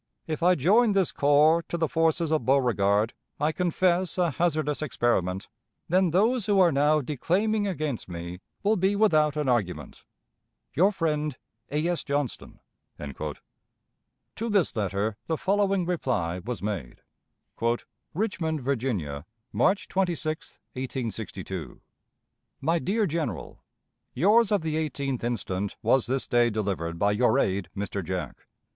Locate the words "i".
0.41-0.55, 3.39-3.51